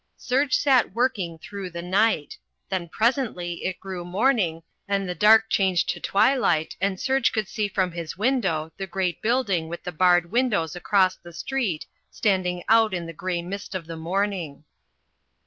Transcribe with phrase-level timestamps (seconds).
[0.17, 2.35] Serge sat working through the night.
[2.69, 7.67] Then presently it grew morning and the dark changed to twilight and Serge could see
[7.67, 12.95] from his window the great building with the barred windows across the street standing out
[12.95, 14.63] in the grey mist of the morning.